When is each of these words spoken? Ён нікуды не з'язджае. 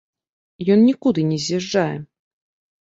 Ён 0.77 0.81
нікуды 0.87 1.27
не 1.29 1.39
з'язджае. 1.45 1.95